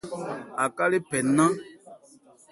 [0.65, 1.53] Aká le phɛ́ ńnán.